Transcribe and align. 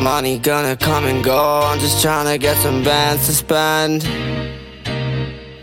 Money 0.00 0.38
gonna 0.38 0.76
come 0.76 1.04
and 1.04 1.22
go. 1.22 1.62
I'm 1.64 1.78
just 1.78 2.02
trying 2.02 2.26
to 2.26 2.38
get 2.38 2.56
some 2.56 2.82
bands 2.82 3.26
to 3.26 3.34
spend. 3.34 4.06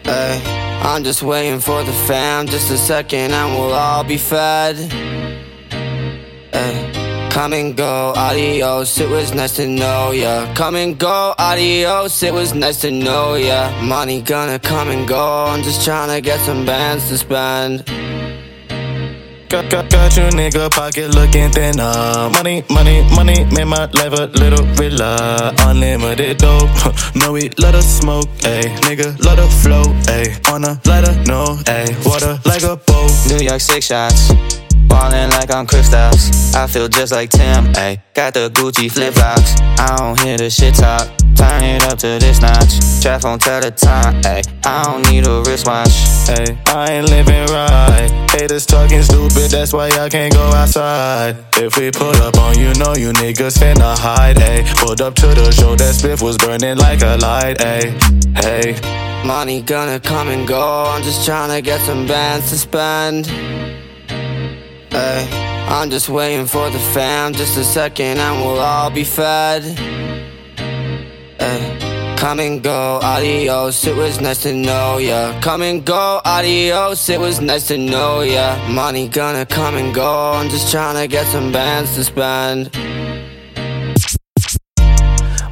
I'm 0.05 1.03
just 1.03 1.23
waiting 1.23 1.59
for 1.59 1.83
the 1.83 1.91
fam. 1.91 2.47
Just 2.47 2.71
a 2.71 2.77
second 2.77 3.31
and 3.31 3.53
we'll 3.55 3.73
all 3.73 4.03
be 4.03 4.17
fed. 4.17 4.75
Come 7.31 7.53
and 7.53 7.75
go, 7.77 8.13
adios. 8.15 8.99
It 8.99 9.09
was 9.09 9.33
nice 9.33 9.55
to 9.57 9.67
know 9.67 10.11
ya. 10.11 10.51
Come 10.55 10.75
and 10.75 10.97
go, 10.97 11.35
adios. 11.37 12.23
It 12.23 12.33
was 12.33 12.53
nice 12.55 12.81
to 12.81 12.89
know 12.89 13.35
ya. 13.35 13.71
Money 13.81 14.21
gonna 14.21 14.59
come 14.59 14.89
and 14.89 15.07
go. 15.07 15.45
I'm 15.45 15.61
just 15.61 15.85
trying 15.85 16.09
to 16.09 16.21
get 16.21 16.39
some 16.41 16.65
bands 16.65 17.09
to 17.09 17.17
spend. 17.17 17.83
Got, 19.49 19.69
got, 19.69 19.89
got 19.89 20.17
you 20.17 20.23
nigga 20.35 20.69
pocket 20.69 21.15
looking 21.15 21.49
thinner. 21.51 21.81
Uh. 21.81 22.29
Money, 22.33 22.65
money, 22.69 23.07
money, 23.15 23.45
made 23.45 23.63
my 23.63 23.85
life 23.85 24.11
a 24.11 24.25
little 24.37 24.65
realer. 24.75 25.53
Unlimited 25.59 26.37
dope, 26.37 26.69
no 27.15 27.31
we 27.31 27.49
let 27.57 27.73
us 27.73 27.85
smoke, 27.85 28.27
ayy. 28.43 28.67
Nigga, 28.81 29.17
let 29.23 29.39
her 29.39 29.47
flow, 29.47 29.83
ayy. 30.11 30.35
Wanna 30.51 30.81
let 30.83 31.07
her 31.07 31.23
know, 31.23 31.55
ayy. 31.63 31.95
Water 32.05 32.37
like 32.43 32.63
a 32.63 32.75
boat. 32.75 33.11
New 33.29 33.37
York 33.37 33.61
six 33.61 33.85
shots. 33.85 34.33
Ballin' 34.89 35.29
like 35.29 35.49
I'm 35.49 35.65
Kristaps. 35.65 36.53
I 36.53 36.67
feel 36.67 36.89
just 36.89 37.13
like 37.13 37.29
Tim, 37.29 37.71
ayy. 37.73 38.01
Got 38.13 38.33
the 38.33 38.49
Gucci 38.49 38.91
flip 38.91 39.13
flops. 39.13 39.55
I 39.79 39.95
don't 39.97 40.19
hear 40.19 40.37
the 40.37 40.49
shit 40.49 40.75
talk. 40.75 41.07
Turn 41.35 41.63
it 41.63 41.83
up 41.83 41.97
to 41.99 42.19
this 42.19 42.41
notch. 42.41 43.01
Trap 43.01 43.23
on 43.23 43.39
tell 43.39 43.61
the 43.61 43.71
time, 43.71 44.21
ayy. 44.23 44.43
I 44.65 44.83
don't 44.83 45.09
need 45.09 45.25
a 45.25 45.41
wristwatch. 45.43 46.16
Hey, 46.27 46.57
I 46.65 46.91
ain't 46.91 47.09
living 47.09 47.45
right. 47.47 48.09
Haters 48.31 48.65
talking 48.65 49.01
stupid, 49.01 49.49
that's 49.49 49.71
why 49.71 49.87
I 49.87 50.09
can't 50.09 50.33
go 50.33 50.41
outside. 50.41 51.37
If 51.55 51.77
we 51.77 51.89
pull 51.91 52.15
up 52.21 52.37
on 52.37 52.59
you, 52.59 52.73
know 52.75 52.93
you 52.95 53.13
niggas 53.13 53.57
finna 53.57 53.97
hide, 53.97 54.35
ayy. 54.35 54.65
Pulled 54.75 55.01
up 55.01 55.15
to 55.15 55.27
the 55.27 55.51
show, 55.51 55.75
that 55.75 55.95
spliff 55.95 56.21
was 56.21 56.37
burning 56.37 56.77
like 56.77 57.01
a 57.01 57.15
light, 57.17 57.61
Hey, 57.61 57.97
Hey, 58.35 59.23
Money 59.25 59.61
gonna 59.61 59.99
come 59.99 60.27
and 60.27 60.47
go. 60.47 60.85
I'm 60.87 61.01
just 61.03 61.25
trying 61.25 61.49
to 61.49 61.61
get 61.61 61.81
some 61.81 62.05
bands 62.05 62.49
to 62.51 62.57
spend. 62.57 63.25
Hey, 63.27 65.27
I'm 65.69 65.89
just 65.89 66.09
waiting 66.09 66.45
for 66.45 66.69
the 66.69 66.79
fam. 66.79 67.33
Just 67.33 67.57
a 67.57 67.63
second 67.63 68.19
and 68.19 68.41
we'll 68.41 68.59
all 68.59 68.89
be 68.89 69.03
fed. 69.03 69.63
Hey, 71.39 71.96
come 72.17 72.39
and 72.39 72.61
go, 72.63 72.99
adios. 73.01 73.85
It 73.85 73.95
was 73.95 74.19
nice 74.19 74.41
to 74.43 74.53
know 74.53 74.97
ya. 74.97 75.39
Come 75.39 75.61
and 75.61 75.85
go, 75.85 76.19
adios. 76.25 77.07
It 77.09 77.19
was 77.19 77.39
nice 77.39 77.67
to 77.67 77.77
know 77.77 78.21
ya. 78.21 78.57
Money 78.67 79.07
gonna 79.07 79.45
come 79.45 79.75
and 79.75 79.93
go. 79.93 80.33
I'm 80.33 80.49
just 80.49 80.71
trying 80.71 80.95
to 80.95 81.07
get 81.07 81.27
some 81.27 81.51
bands 81.51 81.95
to 81.95 82.03
spend. 82.03 82.71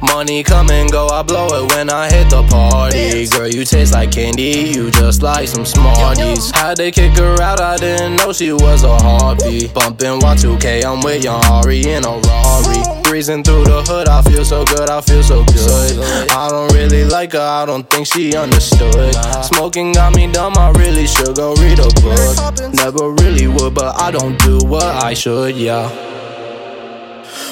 Money 0.02 0.42
come 0.42 0.70
and 0.70 0.90
go, 0.90 1.08
I 1.08 1.22
blow 1.22 1.46
it 1.48 1.74
when 1.74 1.90
I 1.90 2.10
hit 2.10 2.30
the 2.30 2.42
party. 2.44 3.26
Girl, 3.28 3.48
you 3.48 3.64
taste 3.64 3.92
like 3.92 4.12
candy, 4.12 4.72
you 4.74 4.90
just 4.90 5.22
like 5.22 5.48
some 5.48 5.64
Smarties. 5.64 6.50
Had 6.50 6.76
to 6.76 6.90
kick 6.90 7.16
her 7.16 7.40
out, 7.42 7.60
I 7.60 7.76
didn't 7.76 8.16
know 8.16 8.32
she 8.32 8.52
was 8.52 8.82
a 8.82 8.96
heartbeat. 8.98 9.74
Bumping 9.74 10.20
Y2K, 10.20 10.84
I'm 10.84 11.00
with 11.00 11.24
young 11.24 11.44
Ari 11.44 11.80
in 11.90 12.04
a 12.04 12.18
Rari. 12.18 12.95
Breezing 13.08 13.44
through 13.44 13.64
the 13.64 13.82
hood, 13.82 14.08
I 14.08 14.20
feel 14.22 14.44
so 14.44 14.64
good, 14.64 14.90
I 14.90 15.00
feel 15.00 15.22
so 15.22 15.44
good. 15.44 15.98
I 16.30 16.48
don't 16.50 16.72
really 16.74 17.04
like 17.04 17.32
her, 17.32 17.40
I 17.40 17.64
don't 17.64 17.88
think 17.88 18.06
she 18.06 18.36
understood. 18.36 19.14
Smoking 19.44 19.92
got 19.92 20.16
me 20.16 20.30
dumb, 20.30 20.54
I 20.58 20.70
really 20.72 21.06
should 21.06 21.36
go 21.36 21.54
read 21.54 21.78
a 21.78 21.88
book. 22.02 22.74
Never 22.74 23.12
really 23.22 23.46
would, 23.46 23.74
but 23.74 24.00
I 24.00 24.10
don't 24.10 24.36
do 24.40 24.58
what 24.66 24.82
I 24.82 25.14
should, 25.14 25.56
yeah. 25.56 25.86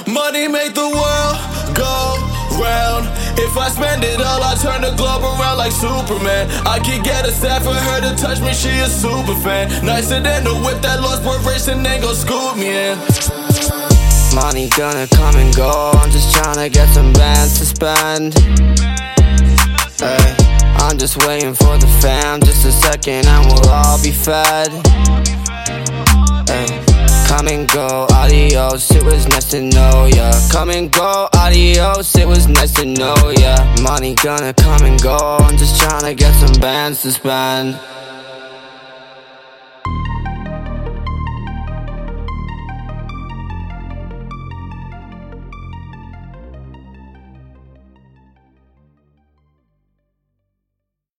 Money 0.08 0.48
make 0.48 0.74
the 0.74 0.90
world 0.90 1.36
go 1.74 2.18
round. 2.58 3.06
If 3.38 3.56
I 3.56 3.68
spend 3.70 4.02
it 4.02 4.20
all, 4.20 4.42
I 4.42 4.54
turn 4.56 4.82
the 4.82 4.90
globe 4.96 5.22
around 5.22 5.58
like 5.58 5.72
Superman. 5.72 6.50
I 6.66 6.78
can 6.80 7.02
get 7.02 7.26
a 7.26 7.30
set 7.30 7.62
for 7.62 7.74
her 7.74 8.00
to 8.00 8.20
touch 8.20 8.40
me, 8.40 8.52
she 8.52 8.70
a 8.80 8.86
super 8.86 9.34
fan. 9.36 9.70
Nicer 9.86 10.20
than 10.20 10.44
the 10.44 10.54
whip 10.66 10.82
that 10.82 11.00
lost 11.00 11.24
worth 11.24 11.46
racing, 11.46 11.86
ain't 11.86 12.02
gon' 12.02 12.14
scoop 12.14 12.56
me 12.56 12.90
in. 12.90 13.43
Money 14.34 14.68
gonna 14.70 15.06
come 15.06 15.36
and 15.36 15.54
go. 15.54 15.92
I'm 15.94 16.10
just 16.10 16.34
trying 16.34 16.56
to 16.56 16.68
get 16.68 16.88
some 16.92 17.12
bands 17.12 17.58
to 17.60 17.64
spend. 17.64 18.34
Hey, 19.98 20.34
I'm 20.82 20.98
just 20.98 21.24
waiting 21.24 21.54
for 21.54 21.78
the 21.78 21.86
fam. 22.02 22.40
Just 22.40 22.66
a 22.66 22.72
second 22.72 23.26
and 23.26 23.46
we'll 23.46 23.68
all 23.68 24.02
be 24.02 24.10
fed. 24.10 24.70
Hey, 26.48 26.66
come 27.28 27.46
and 27.46 27.70
go, 27.70 28.06
adios. 28.10 28.90
It 28.90 29.04
was 29.04 29.28
nice 29.28 29.50
to 29.50 29.62
know 29.62 30.06
ya. 30.06 30.32
Come 30.50 30.70
and 30.70 30.90
go, 30.90 31.28
adios. 31.34 32.14
It 32.16 32.26
was 32.26 32.48
nice 32.48 32.72
to 32.74 32.84
know 32.84 33.14
ya. 33.38 33.56
Money 33.82 34.14
gonna 34.16 34.52
come 34.52 34.82
and 34.82 35.00
go. 35.00 35.16
I'm 35.40 35.56
just 35.56 35.80
trying 35.80 36.02
to 36.02 36.14
get 36.14 36.34
some 36.34 36.60
bands 36.60 37.02
to 37.02 37.12
spend. 37.12 37.78